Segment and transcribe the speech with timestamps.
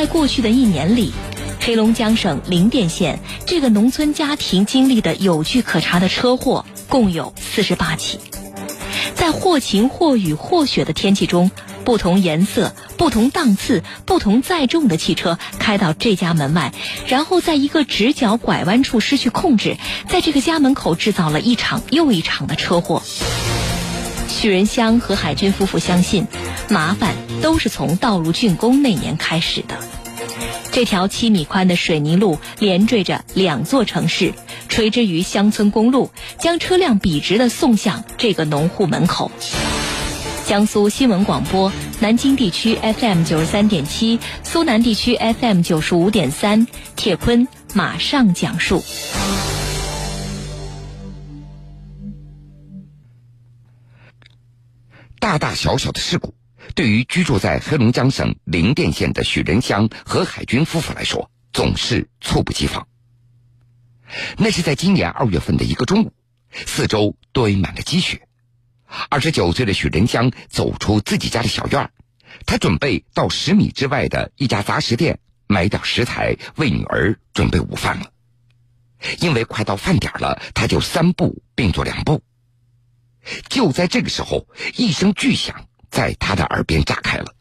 [0.00, 1.12] 在过去的一年里，
[1.60, 8.18] 黑龙江省林甸县这个农村家庭经历的有据可查的车祸共有四十八起。
[9.14, 11.50] 在或晴或雨或雪的天气中，
[11.84, 16.72] 不同颜色、不同档次、不同载重的汽车开到这家门外，
[17.06, 19.76] 然后在一个直角拐弯处失去控制，
[20.08, 23.02] 在这个家门口制造了一场又一场的车祸。
[24.40, 26.26] 许仁香和海军夫妇相信，
[26.70, 29.76] 麻烦都是从道路竣工那年开始的。
[30.72, 34.32] 这条七米宽的水泥路连缀着两座城市，
[34.66, 39.30] 垂直于乡村公路，将车辆笔直地送向这个农户门口。
[40.46, 48.82] 江苏新闻广播南京地区 FM 九十三点七，苏南地区 FM 九十五点三，铁坤马上讲述。
[55.20, 56.34] 大大小小的事故，
[56.74, 62.88] 对于居住在黑龙江省林甸县的许仁香和海军夫妇来说，总是猝不及防。
[64.38, 66.12] 那是在今年二月份的一个中午，
[66.50, 68.26] 四周堆满了积雪。
[69.10, 71.90] 二十九岁的许仁香走出自己家的小院儿，
[72.46, 78.10] 他准备到十米之外的一家杂食店买点食材，为女儿准备午饭了。
[79.20, 82.22] 因为快到饭点了，他就三步并作两步。
[83.48, 87.34] 就在这个时候，一声巨响在他的耳边炸开了。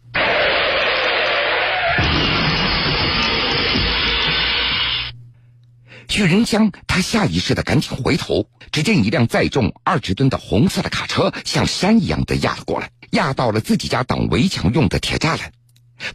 [6.07, 15.53] 许仁香，他下意识的赶紧回头，只见一辆载重二十吨的红色的卡车像山一样的压了过来，压到了自己家挡围墙用的铁栅栏。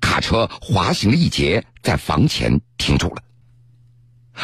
[0.01, 3.23] 卡车滑行了一截，在房前停住了。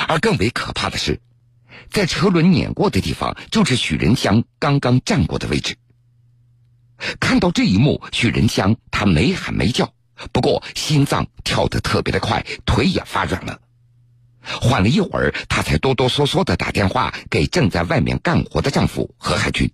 [0.06, 1.20] 而更为可怕的是。
[1.88, 5.76] 在车轮碾过的地方，就是许仁香刚刚站过的位置。
[7.18, 9.94] 看到这一幕，许仁香他没喊没叫，
[10.32, 13.60] 不过心脏跳得特别的快，腿也发软了。
[14.42, 19.70] 缓了一会儿，他才哆哆嗦嗦的打电话给正在外面干活的丈夫何海军。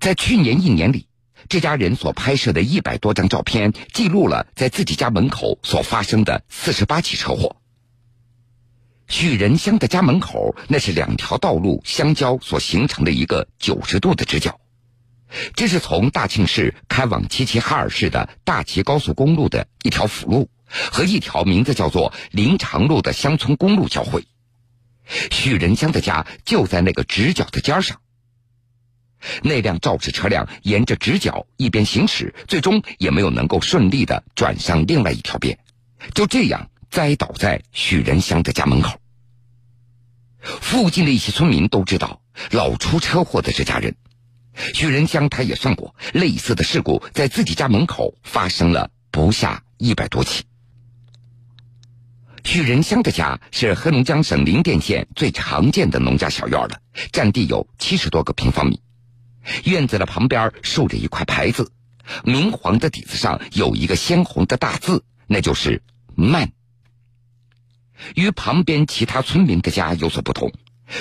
[0.00, 1.08] 在去年一年里，
[1.48, 7.56] 这家人所拍摄的一百多张照片，记录了在自己家门口所发生的四十八起车祸。
[9.06, 14.58] 许仁香的家门口，那是两条道路相交所形成的一个九十度的直角。
[15.54, 20.48] 这是从大庆市开往齐齐哈尔市的大齐高速公路的一条辅路，
[20.92, 24.24] 和一条名字叫做林长路的乡村公路交汇。
[25.30, 28.00] 许仁香的家就在那个直角的尖上。
[29.42, 35.58] 那辆肇事车辆沿着直角一边行驶，最终也没有能够顺利的转向另外一条边，
[36.14, 36.70] 就这样。
[36.94, 39.00] 栽倒在许仁香的家门口。
[40.38, 42.22] 附近的一些村民都知道，
[42.52, 43.96] 老出车祸的这家人，
[44.74, 50.44] 许仁香他也算过，类似的事故在自己家门口发生了不下一百多起。
[52.44, 56.78] 许仁香的家是黑龙江省林甸县最常见的农家小院了，
[57.10, 58.80] 占地有七十多个平方米。
[59.64, 61.72] 院子的旁边竖着一块牌子，
[62.22, 65.82] 明黄的底子上有一个鲜红的大字，那就是
[66.14, 66.52] “慢”。
[68.14, 70.52] 与旁边其他村民的家有所不同，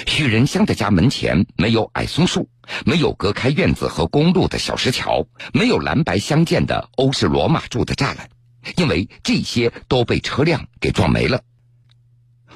[0.08, 2.50] 许仁香的家门前没有矮松树，
[2.86, 8.30] 没有隔开院子和公路的小石桥，没有蓝白相间的欧式罗马柱的栅栏，
[8.78, 11.41] 因为这些都被车辆给撞没了。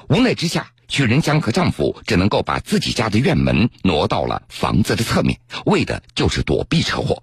[0.08, 7.22] 无奈之下，许仁香和丈夫只能够把自己家的院门挪到了房子的侧面，为的就是躲避车祸。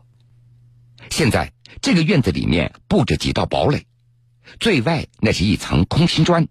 [1.10, 3.86] 现在这个院子里面布着几道堡垒，
[4.60, 6.48] 最外那是一层空心砖。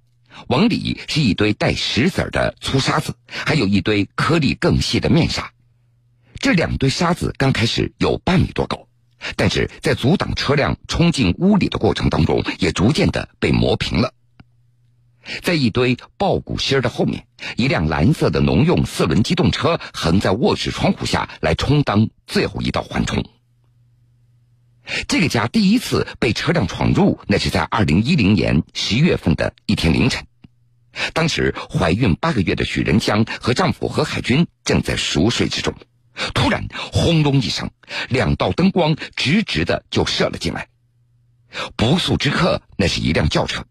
[0.48, 5.52] 往里是一堆带石子的粗沙子，还有一堆颗粒更细的面沙。
[6.38, 8.86] 这两堆沙子刚开始有半米多高，
[9.36, 14.12] 但是在阻挡车辆冲进屋里的过程当中，也逐渐的被磨平了。
[15.42, 23.24] 在一堆爆谷芯的后面，一辆蓝色的农用四轮机动车横在卧室窗户下来充当最后一道缓冲。
[25.08, 30.26] 这个家第一次被车辆闯入，那是在二零一零年十一月份的一天凌晨。
[31.12, 35.74] 当时怀孕八个月的许仁香和丈夫何海军正在熟睡之中，
[36.34, 37.70] 突然轰隆一声，
[38.08, 40.68] 两道灯光直直的就射了进来。
[41.76, 43.64] 不速之客，那是一辆轿车。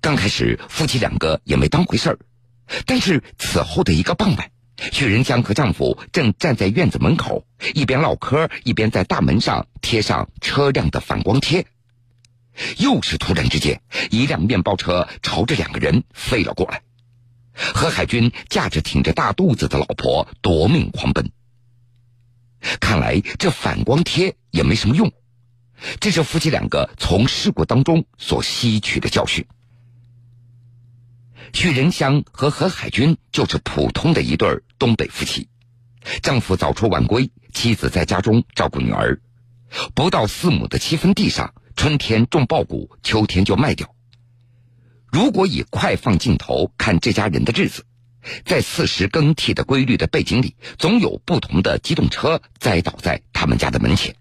[0.00, 2.18] 刚开始夫妻两个也没当回事儿，
[2.86, 4.50] 但是此后的一个傍晚。
[4.76, 11.66] 许仁香和丈夫正站在院子门口，一边唠嗑，一边在大门上贴上车辆的反光贴。
[12.78, 13.80] 又是突然之间，
[14.10, 16.82] 一辆面包车朝着两个人飞了过来。
[17.54, 21.30] 何海军驾着挺着大肚子的老婆夺命狂奔。
[22.80, 25.12] 看来这反光贴也没什么用。
[26.00, 29.44] 这是夫妻两个从事故当中所吸取的教训。
[31.52, 35.48] 许仁香和何海军就是普通的一对东北夫妻，
[36.22, 39.20] 丈夫早出晚归，妻子在家中照顾女儿。
[39.94, 43.94] 不到四亩的七分地上，春天种苞谷，秋天就卖掉。
[45.10, 47.84] 如果以快放镜头看这家人的日子，
[48.44, 54.16] 在四时更替的规律的背景里，总有不同的机动车栽倒在他们家的门前。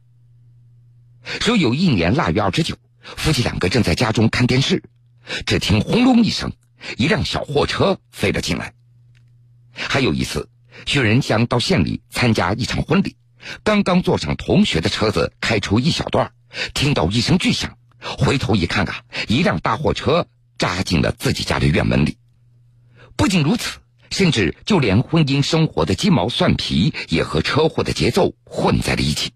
[1.24, 4.84] 说有一年腊月二十九，夫妻两个正在家中看电视，
[5.46, 6.52] 只听轰隆一声。
[6.98, 8.74] 一辆小货车飞了进来。
[9.74, 10.50] 还有一次，
[10.86, 13.16] 许仁祥到县里参加一场婚礼，
[13.64, 16.32] 刚刚坐上同学的车子开出一小段，
[16.74, 20.28] 听到一声巨响，回头一看啊，一辆大货车
[20.58, 22.18] 扎进了自己家的院门里。
[23.16, 23.80] 不仅如此，
[24.12, 29.32] 甚至就连婚姻生活的鸡毛蒜皮也和车祸的节奏混在了一起。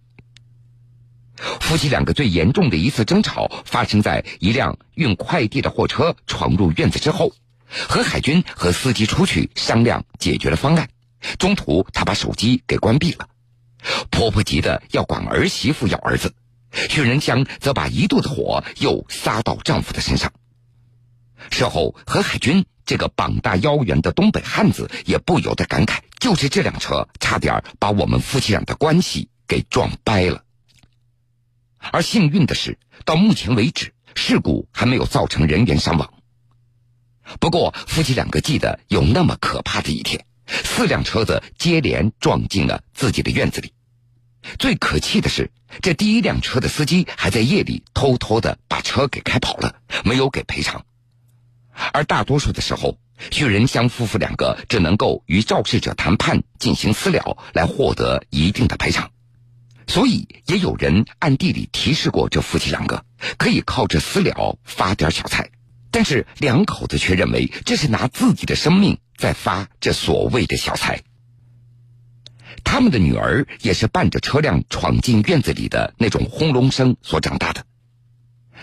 [1.38, 7.34] 夫妻两个最严重的一次争吵发生在一辆运快递的货车闯入院子之后，
[7.68, 10.89] 何海军和司机出去商量解决了方案，
[11.38, 13.28] 中途他把手机给关闭了。
[14.10, 16.34] 婆婆急得要管儿媳妇要儿子，
[16.89, 20.31] 许仁香则把一肚子火又撒到丈夫的身上。
[21.51, 30.44] 事后，何海军这个膀大腰圆的东北汉子也不由得感慨：就是这辆车差点把我们夫妻俩的关系给撞掰了。
[31.92, 36.13] 而幸运的是，到目前为止，事故还没有造成人员伤亡。
[37.39, 43.74] 不过，夫妻两个记得有那么可怕的一天，四辆车子接连撞进了自己的院子里。
[44.60, 45.51] 最可气的是，
[45.81, 49.75] 这第一辆车的司机还在夜里偷偷的把车给开跑了，
[50.06, 50.86] 没有给赔偿。
[51.92, 52.98] 而大多数的时候，
[53.30, 59.12] 许仁香夫妇两个只能够与肇事者谈判，进行私了，来获得一定的赔偿。
[59.88, 63.06] 所以，也有人暗地里提示过这夫妻两个，
[63.38, 65.50] 可以靠着私了发点小财。
[65.89, 71.01] 但是两口子却认为这是拿自己的生命在发这所谓的小财。
[72.63, 77.66] 他们的女儿也是伴着车辆闯进院子里的那种轰隆声所长大的。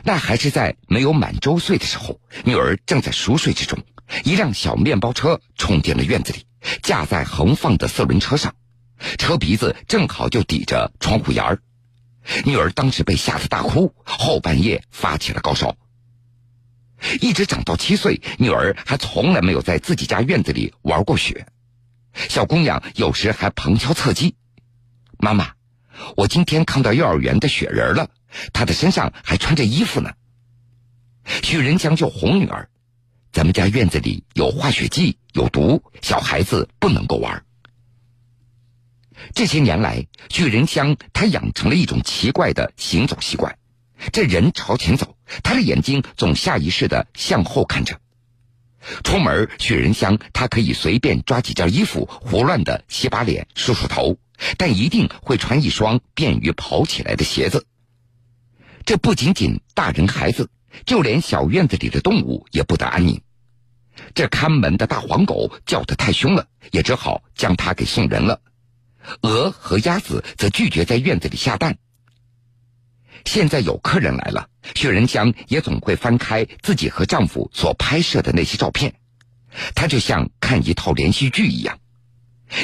[0.03, 3.79] 那还是在没有满周岁的时候，女儿正在熟睡之中，
[4.25, 6.45] 一辆小面包车冲进了院子里，
[6.83, 8.55] 架在横放的四轮车上。
[9.19, 11.59] 车鼻子正好就抵着窗户沿儿，
[12.45, 15.77] 女儿当时被吓得大哭，后半夜发起了高烧。
[17.21, 21.47] 一直长到七岁，女儿还从来没有在自己家院子里玩过雪。
[22.15, 24.37] 小姑娘有时还旁敲侧击
[25.19, 25.53] ：“妈妈，
[26.17, 28.09] 我今天看到幼儿园的雪人了，
[28.53, 30.13] 他的身上还穿着衣服呢。”
[31.43, 32.71] 许仁祥就哄女儿
[33.33, 37.45] ：“咱们家院子里有化雪剂，有毒，小孩子不能够玩。”
[39.35, 43.57] 这些年来，巨人香他养成了一种奇怪的行走习惯。
[44.13, 47.99] 这人朝前走，他的眼睛总下意识的向后看着。
[49.03, 54.19] 出门，雪人香他可以随便抓几件衣服，胡乱的洗把脸、梳梳头，
[54.59, 57.67] 但一定会穿一双便于跑起来的鞋子。
[58.85, 60.51] 这不仅仅大人孩子，
[60.85, 63.23] 就连小院子里的动物也不得安宁。
[64.13, 68.43] 这看门的大黄狗叫得太凶了，也只好将它给送人了。
[69.23, 71.79] 鹅和鸭子则拒绝在院子里下蛋。
[73.25, 78.95] 现在有客人来了，许仁香也总会翻开自己和丈夫所拍摄的那些照片，
[79.75, 81.79] 她就像看一套连续剧一样。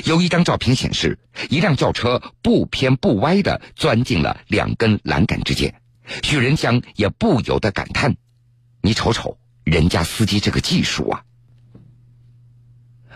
[0.04, 5.80] 有一张照片显示，一辆轿车不偏不歪的钻进了两根栏杆之间，
[6.22, 8.16] 许仁香也不由得感叹
[8.82, 11.24] ：“你瞅瞅人家司机这个技术啊！”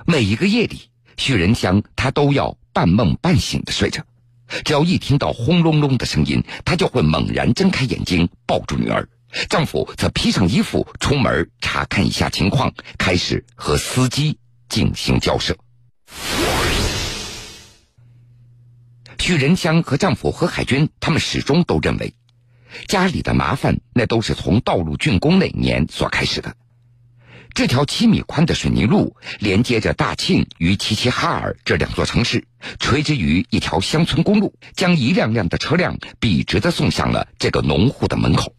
[0.07, 2.57] 每一个夜里，许仁香他都要。
[2.75, 4.05] 半梦半醒的睡着，
[4.65, 9.09] 只要一听到轰隆隆的声音，她就会猛然睁开眼睛，抱住女儿。
[9.49, 14.39] 丈夫则披上衣服出门查看一下情况，开始和司机
[14.69, 15.57] 进行交涉。
[19.19, 22.13] 许仁香和丈夫何海军，他们始终都认为，
[22.89, 26.55] 家里的麻烦那都是从道路竣工那年所开始的。
[27.55, 32.45] 这条七米宽的水泥路连接着大庆与齐齐哈尔这两座城市，
[32.81, 38.57] 垂直于一条乡村公路，将一辆辆的车辆笔直的送向了这个农户的门口。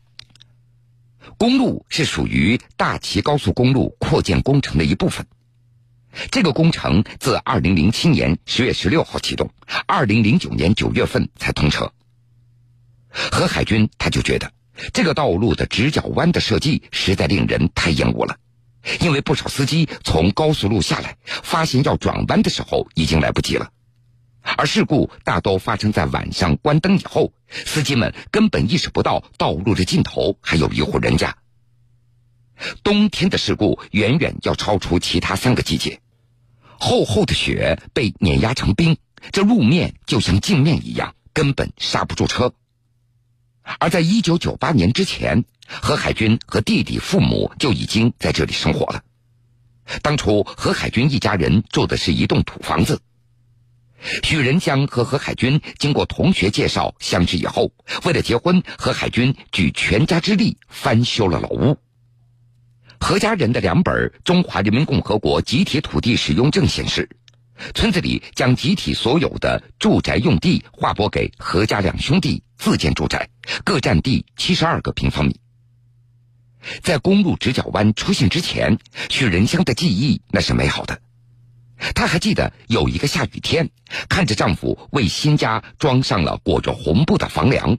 [1.38, 5.28] 公路是属于大齐高速公路扩建工程的一部分。
[6.32, 9.52] 这个工程自二零零七年十月十六号启动，
[9.86, 11.92] 二零零九年九月份才通车。
[13.10, 14.54] 何海军他就觉得，
[14.94, 18.38] 这个道路的直角弯的设计实在令人太厌恶了。
[19.00, 23.72] 因为不少司机从高速路下来，发现要转弯的时候已经来不及了。
[24.58, 31.36] 而事故大都发生在晚上关灯以后，司机们根本意识不到道路的尽头还有一户人家。
[32.84, 36.00] 冬天的事故远远要超出其他三个季节，
[36.78, 38.98] 厚厚的雪被碾压成冰，
[39.32, 42.54] 这路面就像镜面一样，根本刹不住车。
[43.80, 49.04] 而在一九九八年之前，何海军和弟弟父母就已经在这里生活了。
[50.02, 53.02] 当初何海军一家人住的是一栋土房子。
[54.24, 57.72] 许仁江和何海军经过同学介绍相识以后，
[58.04, 61.78] 为了结婚，何海军举全家之力翻修了老屋。
[63.00, 63.94] 何家人的两本
[64.24, 67.10] 《中华人民共和国集体土地使用证》显示，
[67.74, 73.28] 村子里将集体所有的住宅用地划拨给何家两兄弟自建住宅，
[73.64, 75.40] 各占地七十二个平方米。
[76.82, 78.78] 在公路直角弯出现之前，
[79.10, 81.00] 许仁香的记忆那是美好的。
[81.94, 83.70] 她还记得有一个下雨天，
[84.08, 87.78] 看着丈夫为新家装上了裹着红布的房梁，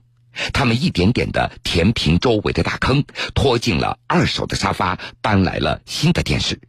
[0.53, 6.61] 他们一点点的填平周围的大坑，拖进了二手的沙发，搬来了新的电视。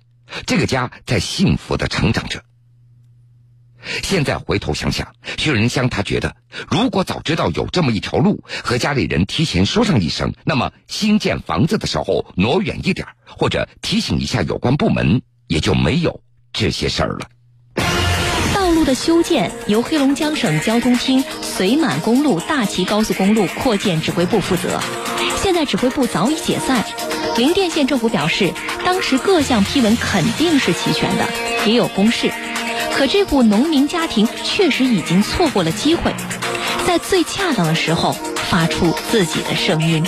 [0.45, 2.43] 这个家在幸福的成长着。
[4.03, 6.35] 现在回头想想，薛仁香他觉得，
[6.69, 16.21] 如果早知道有这么一条路，和家里人提前说上一声，那么新建房子的时候挪远一点，或者提醒一下有关部门，也就没有。
[16.53, 17.29] 这些事儿了。
[18.53, 24.81] 道路的修建由黑龙江省交通厅绥满公路大齐高速公路扩建指挥部负责，
[25.41, 26.83] 现在指挥部早已解散。
[27.37, 28.51] 林甸县政府表示，
[28.83, 31.27] 当时各项批文肯定是齐全的，
[31.67, 32.31] 也有公示。
[32.97, 36.11] 可这户农民家庭确实已经错过了机会，
[36.87, 38.13] 在最恰当的时候
[38.49, 40.03] 发出自己的声音。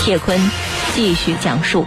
[0.00, 0.40] 铁坤
[0.94, 1.84] 继续讲述。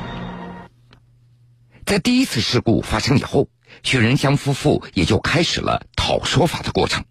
[1.88, 3.50] 在第一次事故发生以后，
[3.82, 7.03] 许仁香夫妇也就开始了讨说法的过程。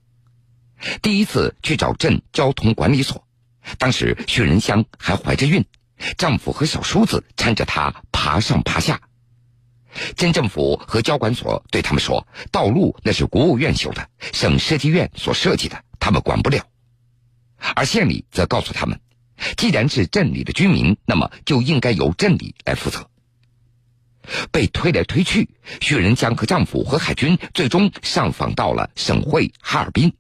[1.02, 3.26] 第一次去找镇交通管理所，
[3.76, 5.64] 当时许仁香还怀着孕，
[6.16, 9.00] 丈夫和小叔子搀着她爬上爬下。
[10.16, 16.64] 镇政府和交管所对他们说：“道路那是国务院修的，省设计院所设计的，他们管不了。”
[17.74, 19.00] 而县里则告诉他们
[19.56, 23.08] ：“既然是镇里的居民，那么就应该由镇里来负责。”
[24.50, 25.50] 被推来推去，
[25.80, 30.14] 薛仁江和丈夫何海军最终上访到了省会哈尔滨。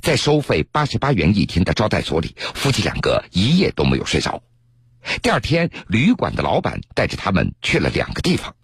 [0.00, 4.42] 在收费八十八元一天的招待所里，夫妻两个一夜都没有睡着。
[5.22, 8.54] 第二天，旅馆的老板带着他们去了两个地方，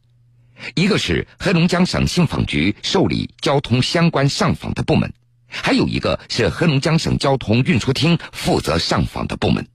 [0.75, 5.13] 一个是黑龙江省信访局受理交通相关上访的部门，
[5.47, 9.67] 还有一个是黑龙江省交通运输厅负责上访的部门。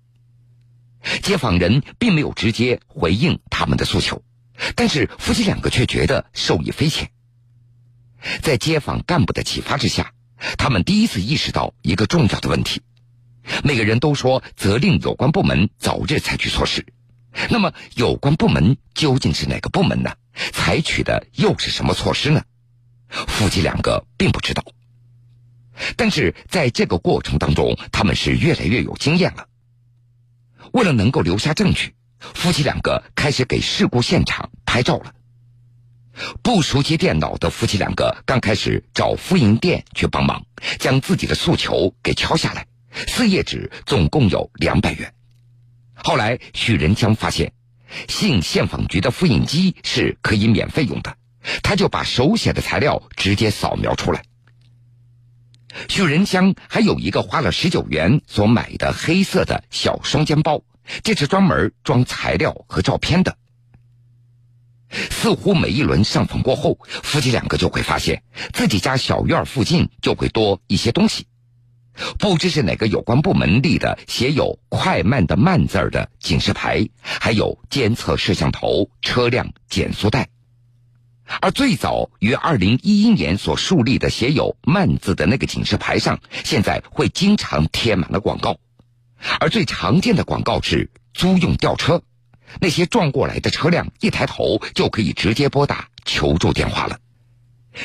[1.21, 4.21] 接访人并没有直接回应他们的诉求，
[4.75, 7.09] 但是夫妻两个却觉得受益匪浅。
[8.41, 10.11] 在街坊干部的启发之下，
[10.57, 12.81] 他们第一次意识到一个重要的问题：
[13.63, 16.85] 每个人都说责令有关部门早日采取措施，
[17.49, 20.13] 那么有关部门究竟是哪个部门呢？
[20.53, 22.43] 采取的又是什么措施呢？
[23.09, 24.63] 夫妻两个并不知道。
[25.95, 29.47] 但是在这个过程当中，他们是越来越有经验了。
[30.73, 35.13] 为了能够留下证据，夫妻两个开始给事故现场拍照了。
[36.41, 40.43] 不熟悉电脑的夫妻两个刚开始找复印店去帮忙，
[40.79, 42.65] 将自己的诉求给敲下来，
[43.07, 45.13] 四页纸总共有两百元。
[45.95, 47.53] 后来许仁江发现，
[48.07, 51.17] 信县访局的复印机是可以免费用的，
[51.63, 54.23] 他就把手写的材料直接扫描出来。
[55.89, 60.63] 许仁江还有一个花了十九元所买的黑色的小双肩包，
[61.03, 63.37] 这是专门装材料和照片的。
[64.89, 68.23] 似乎每一轮上访过后，夫妻两个就会发现
[68.53, 71.27] 自己家小院附近就会多一些东西，
[72.19, 80.29] 不知是哪个有关部门立的写有“快慢”的“慢”字儿的警示牌，还有监测摄像头、车辆减速带。
[81.41, 88.57] 而最早于二零一一年所树立的写有“慢”字的那个警示牌上，现在会经常贴满了广告，
[89.39, 92.01] 而最常见的广告是租用吊车，
[92.61, 96.99] 那些撞过来的车辆一抬头就可以直接拨打求助电话了。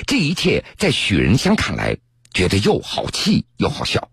[0.06, 1.96] 这一切在许仁香看来，
[2.32, 4.08] 觉得又好气又好笑。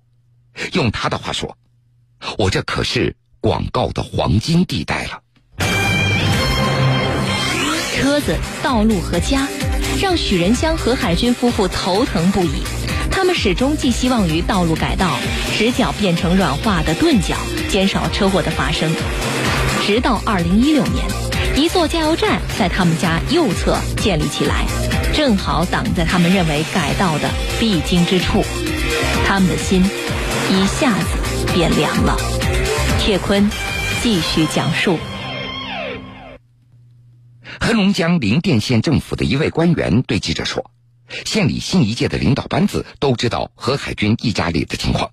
[0.73, 1.57] 用他的话说
[2.37, 5.21] ：“我这可是广告的黄金地带了。”
[7.95, 9.47] 车子、道路和家，
[10.01, 12.63] 让许仁香和海军夫妇头疼不已。
[13.11, 15.17] 他们始终寄希望于道路改道，
[15.57, 17.35] 直角变成软化的钝角，
[17.69, 18.93] 减少车祸的发生。
[19.85, 21.05] 直到二零一六年，
[21.55, 24.65] 一座加油站在他们家右侧建立起来。
[25.13, 28.43] 正好挡在他们认为改道的必经之处，
[29.25, 29.83] 他们的心
[30.49, 32.17] 一下子变凉了。
[32.99, 33.49] 铁坤
[34.01, 34.97] 继续讲述：
[37.59, 40.71] 黑龙江林甸县政府的一位官员对记者说。
[41.25, 45.09] 县里新一届的领导班子都知道何海军一家里的情况，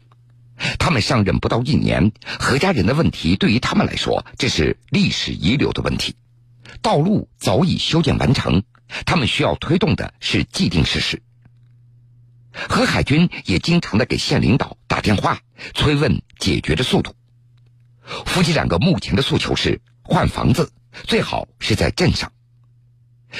[0.78, 6.14] 他们上任不到一年，何家人的问题对于他们来说这是历史遗留的问题，
[6.82, 8.62] 道路早已修建完成，
[9.04, 11.22] 他们需要推动的是既定事实。
[12.52, 15.40] 何海军也经常的给县领导打电话
[15.74, 17.14] 催问解决的速度。
[18.24, 20.72] 夫妻两个目前的诉求是换房子，
[21.04, 22.32] 最好是在镇上。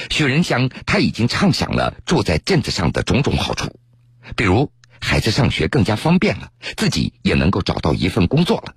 [0.09, 3.79] 许仁香他已经畅想了住在镇子上的种种好处，
[4.35, 8.75] 比如孩子上学更加方便了，自己也能够找到一份工作了。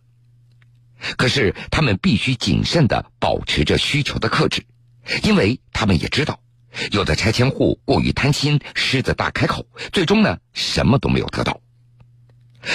[1.16, 4.64] 可是他们必须谨慎的保持着需求的克制，
[5.22, 6.40] 因为他们也知道，
[6.92, 11.60] 有的拆迁户过于贪心，狮子大开口，最终呢什么都没有得到。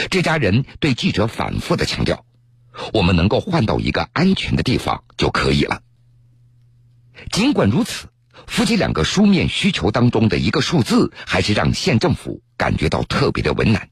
[0.09, 2.25] 这家人对记者反复的强调
[2.93, 5.81] ：“我们能够换到一个安全的地方就可以了。”
[7.31, 8.07] 尽管如此。
[8.47, 13.89] 夫妻两个书面需求当中的一个数字，还是让县政府感觉到特别的为难。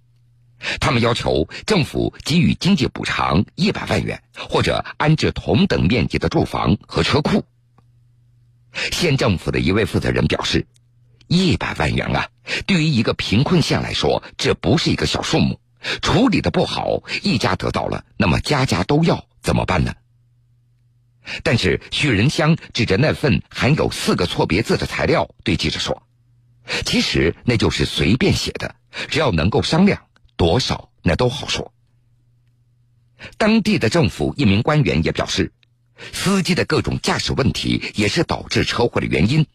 [0.79, 7.45] 他们要求政府给予经济补偿一百万元，或者安置同等面积的住房和车库。
[8.74, 10.68] 县政府的一位负责人表示
[11.27, 12.30] ：“一百万元啊，
[12.65, 15.60] 对于一个贫困县来说，这不是一个小数目。
[16.01, 19.94] 处理的不好，一家得到了，那么家家都要，怎么办呢？”
[21.44, 26.03] 但是许仁香指着那份含有四个错别字的材料对记者说
[26.86, 28.75] ：“其实那就是随便写的，
[29.08, 31.74] 只要能够商量，多少那都好说。”
[33.38, 35.53] 当地的政府一名官员也表示，
[36.12, 39.46] 司机的各种驾驶问题也是导致车祸的原因。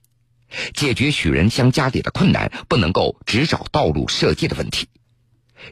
[0.75, 4.88] 解决许仁香家里的困难，不能够只找道路设计的问题。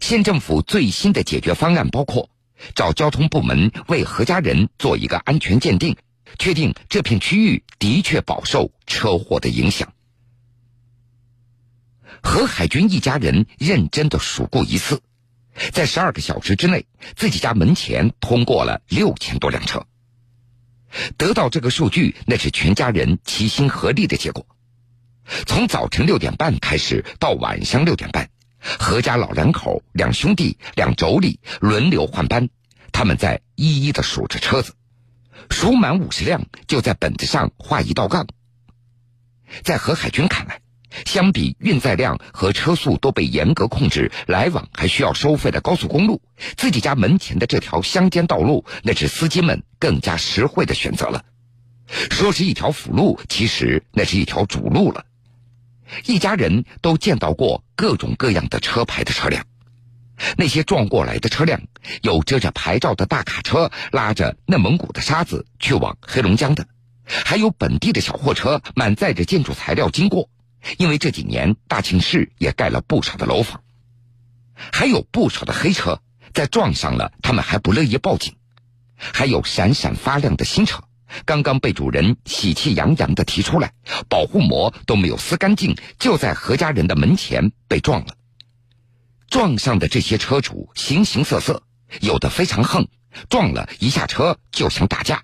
[0.00, 2.30] 县政府最新的解决方案包括。
[2.74, 5.94] 找交通部门为何家人做一个安全鉴定，
[6.38, 9.92] 确定这片区域的确饱受车祸的影响。
[12.22, 15.02] 何海军一家人认真的数过一次，
[15.70, 19.86] 在十二个小时之内，自己家门前通过了六千多辆车。
[21.16, 24.46] 得到这个数据，那是全家人齐心合力的结果。
[25.46, 28.30] 从早晨六点半开始，到晚上六点半。
[28.58, 32.48] 何家老两口、两兄弟、两妯娌轮流换班，
[32.90, 34.74] 他们在一一的数着车子，
[35.50, 38.26] 数满五十辆就在本子上画一道杠。
[39.62, 40.60] 在何海军看来，
[41.04, 46.22] 相比运载量和车速都被严格控制、来往还需要收费的高速公路，
[46.56, 51.24] 自己家门前的这条乡间道路，那是司机们更加实惠的选择了。
[52.10, 55.04] 说是一条辅路，其实那是一条主路了。
[56.04, 59.44] 一家人都见到过各种各样的车牌的车辆，
[60.36, 61.60] 那些撞过来的车辆
[62.02, 66.64] 有遮着牌照的大卡车，拉着内蒙古的沙子去往黑龙江的；
[67.04, 70.28] 还有本地的小货车满载着建筑材料经过。
[70.78, 73.62] 因为这几年大庆市也盖了不少的楼房，
[74.54, 76.00] 还有不少的黑车
[76.32, 78.34] 在撞上了，他们还不乐意报警；
[78.96, 80.82] 还有闪闪发亮的新车。
[81.24, 83.72] 刚刚被主人喜气洋洋的提出来，
[84.08, 88.16] 保护膜都没有撕干净，就在何家人的门前被撞了。
[89.28, 91.62] 撞上的这些车主形形色色，
[92.00, 92.88] 有的非常横，
[93.30, 95.18] 撞了一下车就想打架；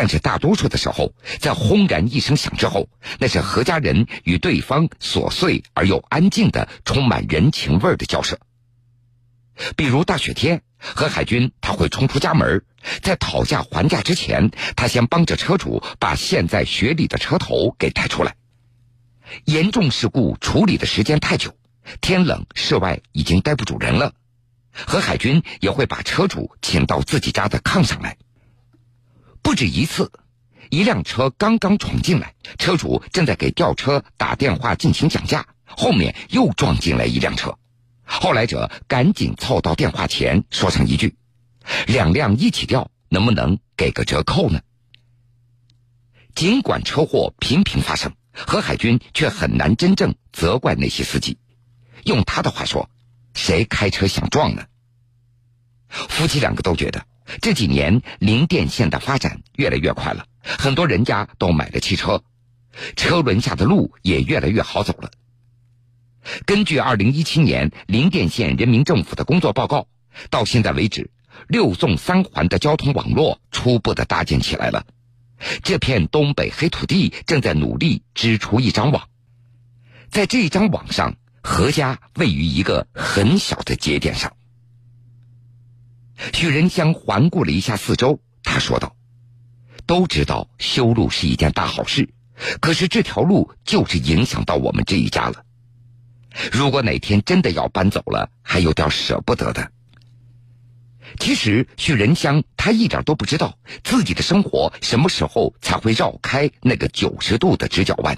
[0.00, 8.40] 但是大多数的时候，在轰然一声响之后，那是何家人与对方琐碎而又安静的、充满人情味的交涉。
[9.76, 10.62] 比如大雪天。
[10.78, 12.64] 何海军他会冲出家门，
[13.02, 18.34] 在讨价还价之前，他先帮着车主把陷在雪里的车头给抬出来。
[19.44, 21.54] 严重事故处理的时间太久，
[22.00, 24.14] 天冷室外已经待不住人了，
[24.72, 28.16] 何海军也会把车主请到自己家的炕上来。
[29.42, 30.10] 不止一次，
[30.70, 37.56] 一辆车刚刚闯进来，车主正在给吊车打电话进行讲价，后面又撞进来一辆车。
[38.04, 41.16] 后来者赶紧凑到电话前，说上一句
[41.86, 44.60] ：“两辆一起掉，能不能给个折扣呢？”
[46.34, 51.38] 尽管车祸频频发生，何海军却很难真正责怪那些司机。
[52.04, 52.88] 用他的话说
[53.34, 54.64] ：“谁开车想撞呢？”
[55.88, 57.04] 夫妻两个都觉得
[57.40, 62.22] 这几年林甸县的发展越来越快了，很多人家都买了汽车，
[62.96, 65.10] 车轮下的路也越来越好走了。
[66.44, 69.86] 根据二零一七年林甸县人民政府的工作报告，
[70.28, 71.10] 到现在为止，
[71.48, 74.84] 六纵三环的交通网络初步的搭建起来了。
[75.62, 79.08] 这片东北黑土地正在努力织出一张网。
[80.10, 84.32] 在这张网上，何家位于一个很小的节点上。
[86.32, 88.94] 许仁香环顾了一下四周，他说道
[89.86, 92.08] ：“都知道修路是一件大好事，
[92.60, 95.44] 可是这条路就是影响到我们这一家了。
[96.52, 99.70] 如果哪天真的要搬走了，还有点舍不得的。”
[101.18, 108.16] 其实，许仁香他一点都不知道自己的生活什么时候才会绕开那个九十度的直角弯。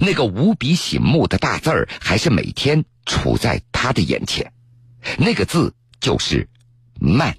[0.00, 4.52] 那个无比醒目的大字儿，还是每天处在他的眼前。
[5.18, 6.48] 那个字就是
[7.00, 7.34] “慢”。